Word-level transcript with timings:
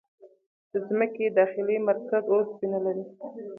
د 0.71 0.73
ځمکې 0.87 1.25
داخلي 1.39 1.77
مرکز 1.89 2.23
اوسپنه 2.33 2.77
لري. 2.85 3.05